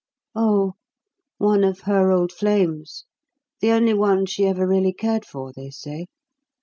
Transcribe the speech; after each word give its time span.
"Oh, 0.33 0.73
one 1.37 1.63
of 1.63 1.81
her 1.81 2.11
old 2.11 2.31
flames, 2.31 3.05
the 3.59 3.69
only 3.69 3.93
one 3.93 4.25
she 4.25 4.47
ever 4.47 4.65
really 4.67 4.93
cared 4.93 5.25
for, 5.27 5.53
they 5.53 5.69
say. 5.69 6.07